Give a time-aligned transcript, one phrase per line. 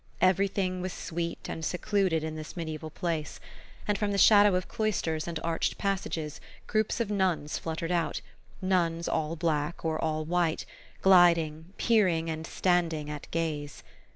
[0.19, 3.39] Everything was sweet and secluded in this mediaeval place;
[3.87, 8.19] and from the shadow of cloisters and arched passages groups of nuns fluttered out,
[8.63, 10.65] nuns all black or all white,
[11.03, 13.83] gliding, peering and standing at gaze.